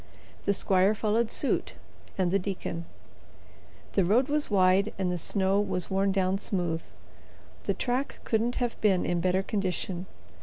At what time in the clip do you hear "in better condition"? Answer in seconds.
9.05-10.07